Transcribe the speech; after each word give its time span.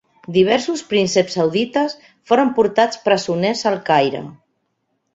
Diversos 0.35 0.81
prínceps 0.93 1.35
saudites 1.41 1.95
foren 2.33 2.51
portats 2.59 3.05
presoners 3.07 3.65
al 3.75 3.81
Caire. 3.93 4.27